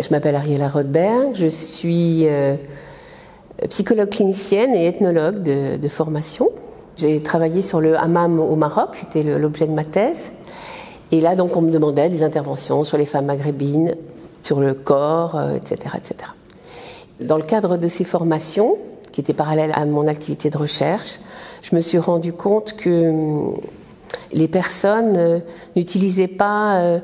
[0.00, 2.56] Je m'appelle Ariela Rodberg, je suis euh,
[3.68, 6.48] psychologue clinicienne et ethnologue de, formation.
[6.96, 10.32] J'ai travaillé sur le hammam au Maroc, c'était l'objet de ma thèse.
[11.10, 13.94] Et là, donc, on me demandait des interventions sur les femmes maghrébines,
[14.42, 16.30] sur le corps, etc., euh, etc.
[17.20, 18.78] Dans le cadre de ces formations,
[19.12, 21.20] qui étaient parallèles à mon activité de recherche,
[21.60, 23.60] je me suis rendu compte que hum,
[24.32, 25.38] les personnes euh,
[25.76, 26.98] n'utilisaient pas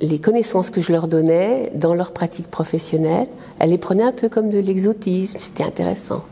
[0.00, 3.28] les connaissances que je leur donnais dans leur pratique professionnelle,
[3.58, 6.24] elles les prenaient un peu comme de l'exotisme, c'était intéressant.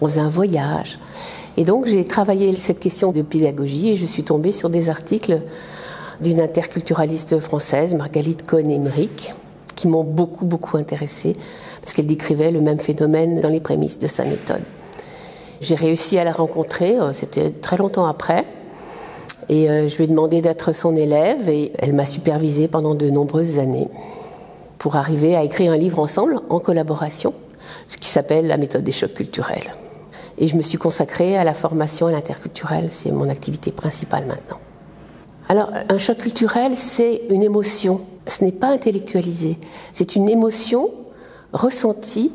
[0.00, 0.98] On faisait un voyage.
[1.56, 5.42] Et donc j'ai travaillé cette question de pédagogie et je suis tombée sur des articles
[6.20, 9.34] d'une interculturaliste française, Margalite Cohen-Emerick,
[9.74, 11.36] qui m'ont beaucoup, beaucoup intéressée
[11.80, 14.62] parce qu'elle décrivait le même phénomène dans les prémices de sa méthode.
[15.60, 18.44] J'ai réussi à la rencontrer, euh, c'était très longtemps après.
[19.48, 23.08] Et euh, je lui ai demandé d'être son élève et elle m'a supervisée pendant de
[23.08, 23.88] nombreuses années
[24.78, 27.34] pour arriver à écrire un livre ensemble, en collaboration,
[27.88, 29.74] ce qui s'appelle la méthode des chocs culturels.
[30.38, 34.58] Et je me suis consacrée à la formation à l'interculturel, c'est mon activité principale maintenant.
[35.48, 39.58] Alors, un choc culturel, c'est une émotion, ce n'est pas intellectualisé,
[39.94, 40.90] c'est une émotion
[41.52, 42.30] ressentie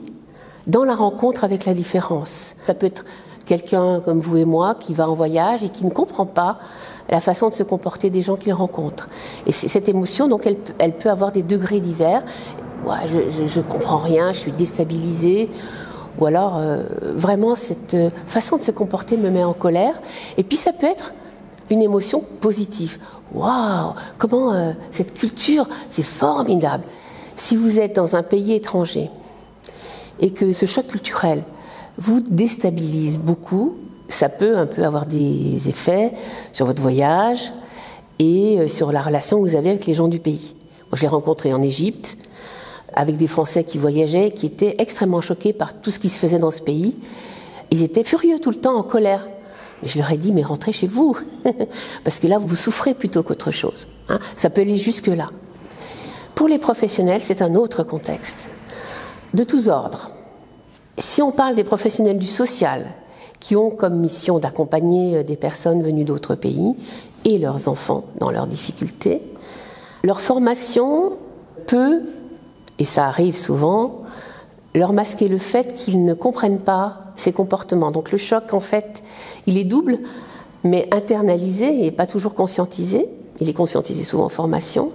[0.67, 2.55] dans la rencontre avec la différence.
[2.65, 3.05] Ça peut être
[3.45, 6.59] quelqu'un comme vous et moi qui va en voyage et qui ne comprend pas
[7.09, 9.07] la façon de se comporter des gens qu'il rencontre.
[9.45, 10.47] Et cette émotion, donc,
[10.79, 12.23] elle, peut avoir des degrés divers.
[12.85, 15.49] Ouais, je, ne comprends rien, je suis déstabilisée.
[16.19, 16.83] Ou alors, euh,
[17.15, 19.95] vraiment, cette euh, façon de se comporter me met en colère.
[20.37, 21.13] Et puis, ça peut être
[21.69, 22.99] une émotion positive.
[23.33, 26.83] Waouh, comment euh, cette culture, c'est formidable.
[27.35, 29.09] Si vous êtes dans un pays étranger
[30.19, 31.43] et que ce choc culturel
[31.97, 33.75] vous déstabilise beaucoup,
[34.07, 36.13] ça peut un peu avoir des effets
[36.51, 37.53] sur votre voyage
[38.19, 40.55] et euh, sur la relation que vous avez avec les gens du pays.
[40.91, 42.17] Moi, je l'ai rencontré en Égypte
[42.95, 46.39] avec des Français qui voyageaient, qui étaient extrêmement choqués par tout ce qui se faisait
[46.39, 46.95] dans ce pays.
[47.71, 49.27] Ils étaient furieux tout le temps, en colère.
[49.81, 51.17] Mais je leur ai dit, mais rentrez chez vous,
[52.03, 53.87] parce que là, vous souffrez plutôt qu'autre chose.
[54.09, 54.19] Hein.
[54.35, 55.29] Ça peut aller jusque-là.
[56.35, 58.49] Pour les professionnels, c'est un autre contexte,
[59.33, 60.11] de tous ordres.
[60.97, 62.85] Si on parle des professionnels du social,
[63.43, 66.75] qui ont comme mission d'accompagner euh, des personnes venues d'autres pays
[67.25, 69.21] et leurs enfants dans leurs difficultés,
[70.01, 71.17] leur formation
[71.67, 72.03] peut,
[72.79, 74.03] et ça arrive souvent,
[74.73, 77.91] leur masquer le fait qu'ils ne comprennent pas ces comportements.
[77.91, 79.03] Donc le choc, en fait,
[79.45, 79.99] il est double,
[80.63, 83.09] mais internalisé et pas toujours conscientisé.
[83.41, 84.91] Il est conscientisé souvent en formation.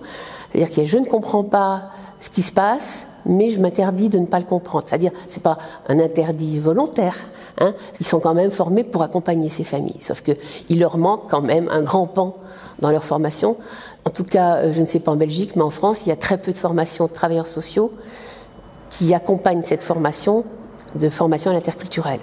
[0.51, 4.27] C'est-à-dire que je ne comprends pas ce qui se passe, mais je m'interdis de ne
[4.27, 4.87] pas le comprendre.
[4.89, 7.15] C'est-à-dire, c'est pas un interdit volontaire.
[7.59, 7.75] Hein.
[8.01, 10.33] Ils sont quand même formés pour accompagner ces familles, sauf que
[10.69, 12.37] il leur manque quand même un grand pan
[12.81, 13.57] dans leur formation.
[14.05, 16.13] En tout cas, euh, je ne sais pas en Belgique, mais en France, il y
[16.13, 17.93] a très peu de formations de travailleurs sociaux
[18.91, 20.45] qui accompagnent cette formation
[20.95, 22.21] de formation à l'interculturel,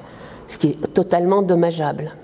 [0.47, 2.15] ce qui est totalement dommageable.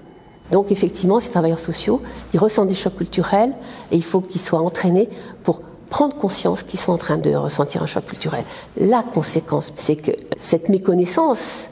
[0.52, 2.02] Donc effectivement, ces travailleurs sociaux,
[2.34, 3.54] ils ressentent des chocs culturels
[3.92, 5.10] et il faut qu'ils soient entraînés
[5.44, 8.44] pour prendre conscience qu'ils sont en train de ressentir un choc culturel.
[8.78, 11.68] La conséquence, c'est que cette méconnaissance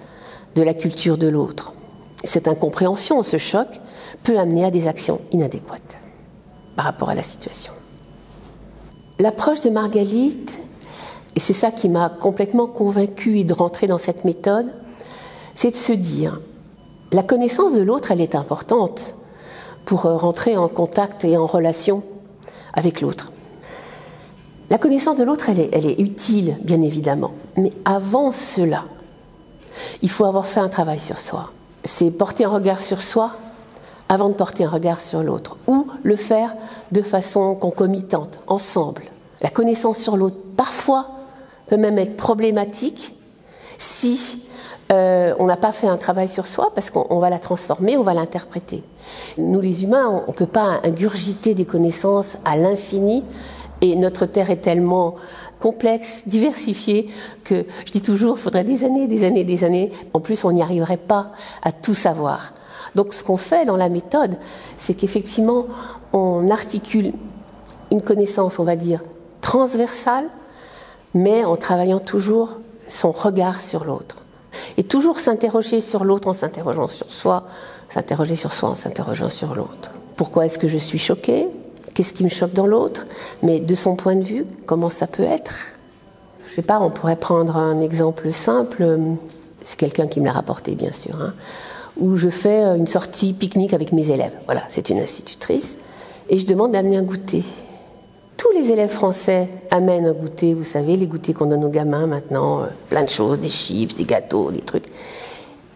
[0.56, 1.74] de la culture de l'autre,
[2.24, 3.68] cette incompréhension, ce choc,
[4.24, 5.98] peut amener à des actions inadéquates
[6.76, 7.74] par rapport à la situation.
[9.20, 10.59] L'approche de Margalite,
[11.36, 14.68] et c'est ça qui m'a complètement convaincue de rentrer dans cette méthode,
[15.56, 16.40] c'est de se dire,
[17.12, 19.16] la connaissance de l'autre, elle est importante
[19.86, 22.04] pour rentrer en contact et en relation
[22.74, 23.32] avec l'autre.
[24.70, 27.32] La connaissance de l'autre, elle est, utile, bien évidemment.
[27.58, 28.84] Mais avant cela,
[30.01, 31.51] il faut avoir fait un travail sur soi.
[31.84, 33.31] C'est porter un regard sur soi
[34.09, 35.57] avant de porter un regard sur l'autre.
[35.67, 36.56] Ou le faire
[36.91, 39.03] de façon concomitante, ensemble.
[39.41, 41.12] La connaissance sur l'autre, parfois,
[41.67, 43.16] peut même être problématique
[43.78, 44.44] si
[44.91, 48.01] euh, on n'a pas fait un travail sur soi parce qu'on va la transformer, on
[48.01, 48.84] va l'interpréter.
[49.38, 53.23] Nous les humains, on ne peut pas ingurgiter des connaissances à l'infini
[53.81, 55.16] et notre Terre est tellement
[55.59, 57.09] complexe, diversifiée,
[57.44, 59.91] que je dis toujours, il faudrait des années, des années, des années.
[60.14, 62.53] En plus, on n'y arriverait pas à tout savoir.
[62.96, 64.38] Donc ce qu'on fait dans la méthode,
[64.78, 65.66] c'est qu'effectivement,
[66.14, 67.14] on articule
[67.91, 69.02] une connaissance, on va dire,
[69.41, 70.29] transversale,
[71.14, 74.17] mais en travaillant toujours son regard sur l'autre.
[74.78, 77.44] Et toujours s'interroger sur l'autre en s'interrogeant sur soi,
[77.90, 79.91] s'interroger sur soi en s'interrogeant sur l'autre.
[80.16, 81.47] Pourquoi est-ce que je suis choquée?
[81.99, 83.07] Qu'est-ce qui me choque dans l'autre,
[83.43, 85.51] mais de son point de vue, comment ça peut être?
[86.49, 88.87] Je sais pas, on pourrait prendre un exemple simple,
[89.63, 91.34] c'est quelqu'un qui me l'a rapporté bien sûr, hein,
[91.97, 94.31] où je fais une sortie pique-nique avec mes élèves.
[94.46, 95.75] Voilà, c'est une institutrice,
[96.29, 97.43] et je demande d'amener un goûter.
[98.37, 102.07] tous les élèves français amènent un goûter, vous savez, les goûters qu'on donne aux gamins
[102.07, 104.85] maintenant, euh, plein de choses, des chips, des gâteaux, des trucs.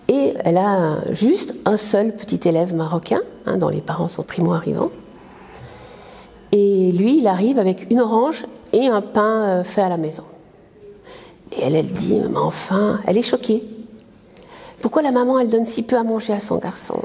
[0.07, 4.91] Et elle a juste un seul petit élève marocain, hein, dont les parents sont primo-arrivants.
[6.55, 10.23] Et lui, il arrive avec une orange et un pain euh, fait à la maison.
[11.51, 13.63] Et elle, elle dit, mais enfin, elle est choquée.
[14.79, 17.00] Pourquoi la maman, elle donne si peu à manger à son garçon?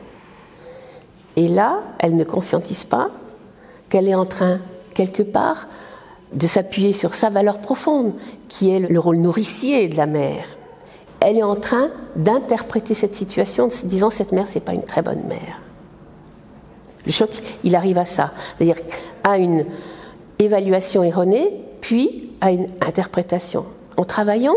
[1.37, 3.09] Et là, elle ne conscientise pas
[3.89, 4.59] qu'elle est en train,
[4.93, 5.67] quelque part,
[6.35, 8.13] de s'appuyer sur sa valeur profonde,
[8.49, 10.45] qui est le rôle nourricier de la mère.
[11.21, 14.83] Elle est en train d'interpréter cette situation en se disant cette mère, c'est pas une
[14.83, 15.63] très bonne mère.
[17.09, 17.31] Le choc,
[17.65, 18.77] il arrive à ça, c'est-à-dire
[19.25, 19.65] à une
[20.39, 23.65] évaluation erronée, puis à une interprétation.
[23.97, 24.55] En travaillant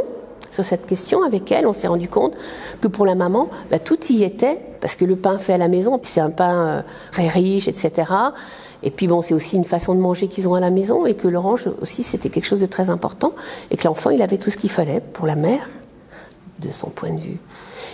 [0.52, 2.34] sur cette question avec elle, on s'est rendu compte
[2.82, 5.70] que pour la maman, bah, tout y était, parce que le pain fait à la
[5.70, 6.82] maison, c'est un pain euh,
[7.12, 8.12] très riche, etc.
[8.84, 11.14] Et puis bon, c'est aussi une façon de manger qu'ils ont à la maison, et
[11.14, 13.32] que l'orange aussi, c'était quelque chose de très important,
[13.70, 15.70] et que l'enfant, il avait tout ce qu'il fallait pour la mère,
[16.60, 17.40] de son point de vue.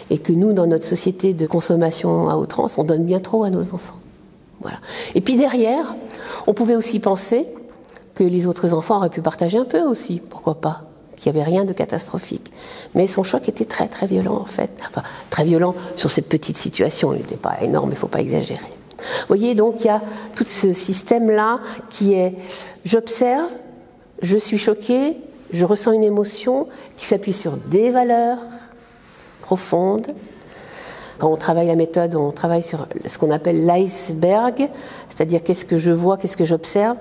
[0.09, 3.51] Et que nous, dans notre société de consommation à outrance, on donne bien trop à
[3.51, 3.99] nos enfants.
[5.15, 5.95] Et puis derrière,
[6.47, 7.47] on pouvait aussi penser
[8.15, 10.83] que les autres enfants auraient pu partager un peu aussi, pourquoi pas
[11.17, 12.51] qu'il n'y avait rien de catastrophique.
[12.93, 14.69] Mais son choc était très très violent en fait.
[14.87, 17.11] Enfin, très violent sur cette petite situation.
[17.13, 18.61] Il n'était pas énorme, il ne faut pas exagérer.
[18.99, 20.01] Vous voyez, donc il y a
[20.35, 22.35] tout ce système-là qui est
[22.85, 23.49] j'observe,
[24.21, 25.17] je suis choqué,
[25.51, 28.39] je ressens une émotion qui s'appuie sur des valeurs
[29.41, 30.07] profondes.
[31.17, 34.69] Quand on travaille la méthode, on travaille sur ce qu'on appelle l'iceberg,
[35.09, 36.97] c'est-à-dire qu'est-ce que je vois, qu'est-ce que j'observe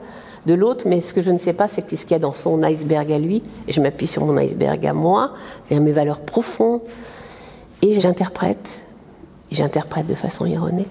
[0.46, 2.32] de l'autre, mais ce que je ne sais pas, c'est ce qu'il y a dans
[2.32, 5.32] son iceberg à lui, et je m'appuie sur mon iceberg à moi,
[5.64, 6.80] c'est-à-dire mes valeurs profondes,
[7.82, 8.82] et j'interprète,
[9.50, 10.86] j'interprète de façon erronée.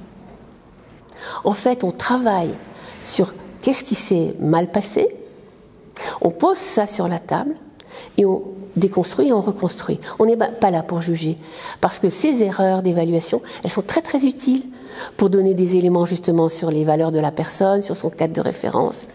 [1.44, 2.54] En fait, on travaille
[3.04, 5.16] sur qu'est-ce qui s'est mal passé,
[6.22, 7.56] on pose ça sur la table,
[8.18, 8.44] et on
[8.76, 10.00] déconstruit et on reconstruit.
[10.20, 11.38] On n'est pas là pour juger,
[11.82, 14.64] parce que ces erreurs d'évaluation, elles sont très très utiles
[15.18, 18.42] pour donner des éléments justement sur les valeurs de la personne, sur son cadre de
[18.42, 19.08] référence.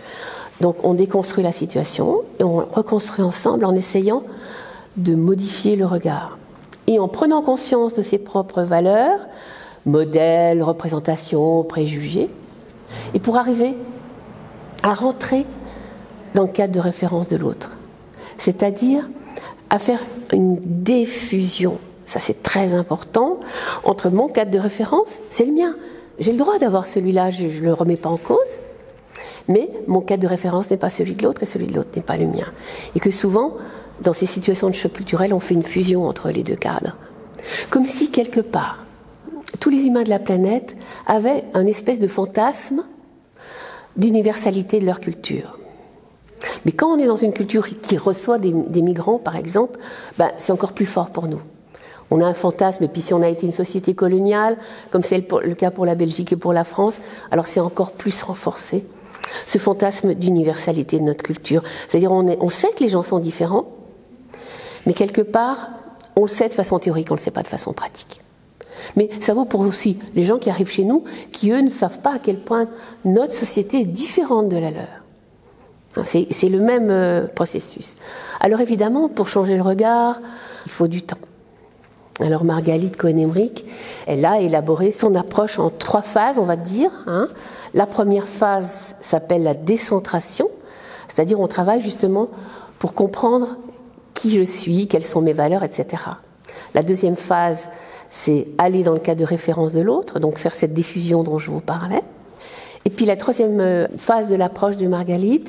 [0.61, 4.23] Donc on déconstruit la situation et on reconstruit ensemble en essayant
[4.97, 6.39] de modifier le regard.
[6.87, 9.21] Et en prenant conscience de ses propres valeurs,
[9.87, 12.29] modèles, représentations, préjugés,
[13.15, 13.77] et pour arriver
[14.83, 15.47] à rentrer
[16.35, 17.77] dans le cadre de référence de l'autre.
[18.41, 19.09] C'est-à-dire
[19.71, 21.79] à faire une diffusion
[22.11, 23.39] ça c'est très important,
[23.85, 25.77] entre mon cadre de référence, c'est le mien.
[26.19, 28.61] J'ai le droit d'avoir celui-là, je ne le remets pas en cause,
[29.47, 32.03] mais mon cadre de référence n'est pas celui de l'autre et celui de l'autre n'est
[32.03, 32.47] pas le mien.
[32.97, 33.55] Et que souvent,
[34.03, 36.97] dans ces situations de choc culturel, on fait une fusion entre les deux cadres.
[37.71, 38.85] Comme si, quelque part,
[39.61, 40.77] tous les humains de la planète
[41.07, 42.83] avaient un espèce de fantasme
[43.97, 45.60] d'universalité de leur culture.
[46.65, 49.79] Mais quand on est dans une culture qui reçoit des, migrants, par exemple,
[50.19, 51.41] ben, c'est encore plus fort pour nous.
[52.11, 54.59] On a un fantasme, et puis si on a été une société coloniale,
[54.91, 56.99] comme c'est le cas pour la Belgique et pour la France,
[57.31, 58.85] alors c'est encore plus renforcé.
[59.47, 61.63] Ce fantasme d'universalité de notre culture.
[61.87, 63.67] C'est-à-dire, on, sait que les gens sont différents,
[64.87, 65.71] mais quelque part,
[66.17, 68.21] on le sait de façon théorique, on ne le sait pas de façon pratique.
[68.97, 72.01] Mais ça vaut pour aussi les gens qui arrivent chez nous, qui eux ne savent
[72.01, 72.67] pas à quel point
[73.05, 75.00] notre société est différente de la leur.
[75.97, 77.97] Hein, c'est le même euh, processus.
[78.41, 80.21] Alors évidemment, pour changer le regard,
[80.67, 81.19] il faut du temps.
[82.21, 83.65] Alors Margalit Cohen-Emerick,
[84.07, 86.91] elle a élaboré son approche en trois phases, on va dire.
[87.07, 87.29] Hein.
[87.75, 90.49] La première phase s'appelle la décentration,
[91.09, 92.29] c'est-à-dire on travaille justement
[92.79, 93.57] pour comprendre
[94.15, 96.03] qui je suis, quelles sont mes valeurs, etc.
[96.75, 97.69] La deuxième phase,
[98.11, 101.51] c'est aller dans le cas de référence de l'autre, donc faire cette diffusion dont je
[101.51, 102.03] vous parlais.
[102.85, 105.45] Et puis la troisième euh, phase de l'approche de Margalit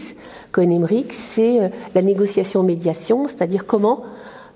[0.52, 4.04] Cohen-Emerick, c'est euh, la négociation-médiation, c'est-à-dire comment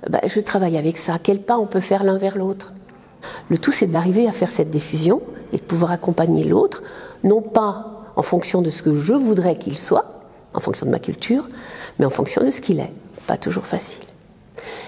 [0.10, 1.18] bah, je travaille avec ça.
[1.22, 2.74] Quel pas on peut faire l'un vers l'autre
[3.50, 5.22] Le tout, c'est d'arriver à faire cette diffusion
[5.54, 6.84] et de pouvoir accompagner l'autre,
[7.24, 10.22] non pas en fonction de ce que je voudrais qu'il soit,
[10.54, 11.48] en fonction de ma culture,
[11.98, 12.92] mais en fonction de ce qu'il est.
[13.26, 14.04] Pas toujours facile.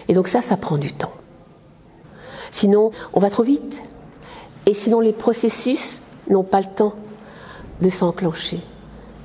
[0.07, 1.13] Et donc ça, ça prend du temps.
[2.51, 3.81] Sinon, on va trop vite.
[4.65, 6.93] Et sinon, les processus n'ont pas le temps
[7.81, 8.59] de s'enclencher.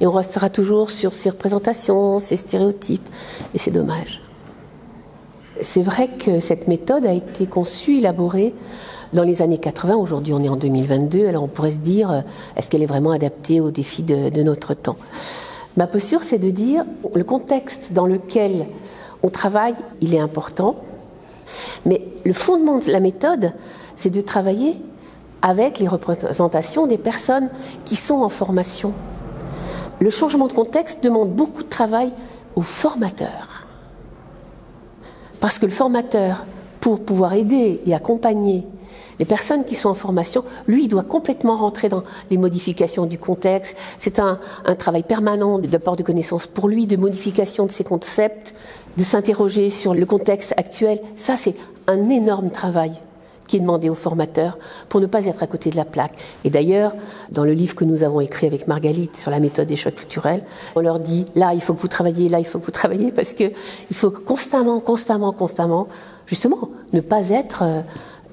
[0.01, 3.09] Et on restera toujours sur ces représentations, ces stéréotypes.
[3.55, 4.21] Et c'est dommage.
[5.61, 8.55] C'est vrai que cette méthode a été conçue, élaborée
[9.13, 9.97] dans les années 80.
[9.97, 12.21] Aujourd'hui, on est en 2022, alors on pourrait se dire, euh,
[12.57, 14.97] est-ce qu'elle est vraiment adaptée aux défis de, notre temps?
[15.77, 18.67] Ma posture, c'est de dire, le contexte dans lequel
[19.23, 20.77] on travaille, il est important,
[21.87, 23.53] mais le fondement de la méthode,
[23.97, 24.75] c'est de travailler
[25.43, 27.51] avec les représentations des personnes
[27.85, 28.93] qui sont en formation.
[30.01, 32.13] Le changement de contexte demande beaucoup de travail
[32.57, 33.67] au formateur.
[35.41, 36.45] Parce que le formateur,
[36.81, 38.65] pour pouvoir aider et accompagner
[39.19, 43.77] les personnes qui sont en formation, lui, doit complètement rentrer dans les modifications du contexte.
[43.99, 44.41] C'est un,
[44.79, 48.55] travail permanent d'apport de connaissances pour lui, de modification de ses concepts,
[48.97, 51.01] de s'interroger sur le contexte actuel.
[51.17, 51.55] Ça, c'est
[51.87, 52.93] un énorme travail
[53.53, 54.57] qui est demandé aux formateurs
[54.89, 56.15] pour ne pas être à côté de la plaque.
[56.43, 56.95] Et d'ailleurs,
[57.31, 60.43] dans le livre que nous avons écrit avec Margalite sur la méthode des chocs culturels,
[60.75, 63.13] on leur dit là, il faut que vous travailliez, là, il faut que vous travailliez,
[63.13, 63.45] parce que
[63.91, 65.87] il faut constamment, constamment, constamment,
[66.25, 67.83] justement, ne pas être euh,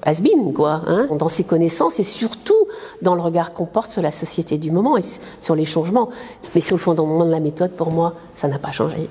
[0.04, 2.66] has-been, quoi, hein, dans ses connaissances et surtout
[3.02, 5.02] dans le regard qu'on porte sur la société du moment et
[5.42, 6.08] sur les changements.
[6.54, 9.10] Mais sur le fondement de la méthode, pour moi, ça n'a pas changé.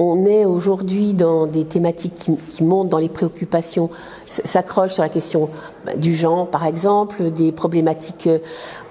[0.00, 3.90] On est aujourd'hui dans des thématiques qui, montent dans les préoccupations,
[4.26, 5.50] s'accrochent sur la question
[5.84, 8.38] bah, du genre, par exemple, des problématiques euh,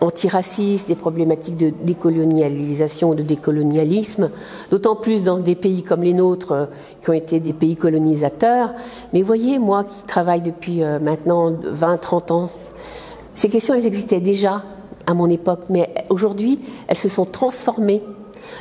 [0.02, 4.32] antiracistes, des problématiques de décolonialisation, de décolonialisme,
[4.70, 6.66] d'autant plus dans des pays comme les nôtres, euh,
[7.02, 8.74] qui ont été des pays colonisateurs.
[9.14, 12.50] Mais voyez, moi qui travaille depuis euh, maintenant 20-30 ans,
[13.34, 14.64] ces questions, elles existaient déjà
[15.06, 16.60] à mon époque, mais aujourd'hui,
[16.90, 18.04] elles se sont transformées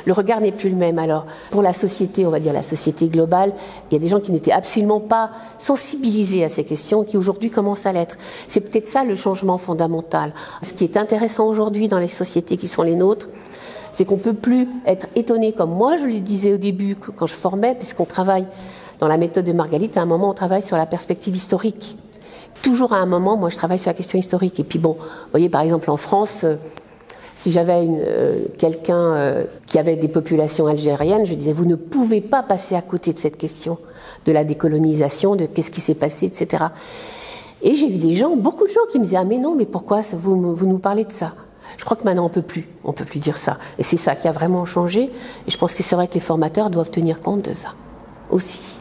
[0.05, 0.99] le regard n'est plus le même.
[0.99, 3.53] Alors, pour la société, on va dire la société globale,
[3.89, 7.49] il y a des gens qui n'étaient absolument pas sensibilisés à ces questions, qui aujourd'hui
[7.49, 8.17] commencent à l'être.
[8.47, 10.33] C'est peut-être ça le changement fondamental.
[10.61, 13.27] Ce qui est intéressant aujourd'hui dans les sociétés qui sont les nôtres,
[13.93, 17.33] c'est qu'on peut plus être étonné comme moi, je le disais au début quand je
[17.33, 18.45] formais, puisqu'on travaille
[18.99, 21.97] dans la méthode de Margalite, à un moment on travaille sur la perspective historique.
[22.61, 24.59] Toujours à un moment, moi je travaille sur la question historique.
[24.59, 26.45] Et puis bon, vous voyez par exemple en France,
[27.37, 32.19] si j'avais euh, quelqu'un euh, qui avait des populations algériennes, je disais, vous ne pouvez
[32.19, 33.77] pas passer à côté de cette question
[34.25, 36.65] de la décolonisation, de qu'est-ce qui s'est passé, etc.
[37.61, 39.67] Et j'ai eu des gens, beaucoup de gens qui me disaient, ah mais non, mais
[39.67, 41.35] pourquoi vous, vous nous parlez de ça?
[41.77, 43.59] Je crois que maintenant on peut plus, on peut plus dire ça.
[43.77, 45.03] Et c'est ça qui a vraiment changé.
[45.47, 47.69] Et je pense que c'est vrai que les formateurs doivent tenir compte de ça
[48.31, 48.79] aussi.